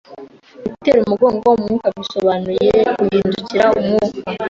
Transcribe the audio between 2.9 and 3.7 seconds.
guhindukirira